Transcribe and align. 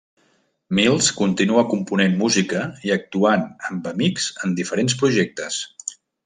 Mills 0.77 1.09
continua 1.17 1.63
component 1.73 2.17
música 2.21 2.63
i 2.89 2.95
actuant 2.97 3.45
amb 3.69 3.91
amics 3.93 4.31
en 4.49 4.57
diferents 4.63 4.99
projectes. 5.05 5.63